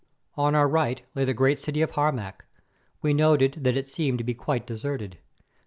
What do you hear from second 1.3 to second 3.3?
great city of Harmac. We